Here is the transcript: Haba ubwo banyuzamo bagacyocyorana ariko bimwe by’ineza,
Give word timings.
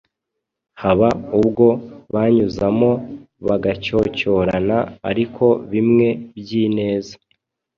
Haba 0.81 1.09
ubwo 1.39 1.67
banyuzamo 2.13 2.91
bagacyocyorana 3.47 4.77
ariko 5.09 5.45
bimwe 5.71 6.07
by’ineza, 6.37 7.15